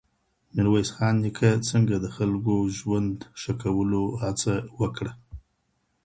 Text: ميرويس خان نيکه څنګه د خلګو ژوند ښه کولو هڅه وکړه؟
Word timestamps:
ميرويس 0.55 0.89
خان 0.95 1.15
نيکه 1.23 1.49
څنګه 1.69 1.95
د 1.99 2.05
خلګو 2.15 2.57
ژوند 2.77 3.17
ښه 3.41 3.51
کولو 3.63 4.03
هڅه 4.21 4.53
وکړه؟ 4.79 5.11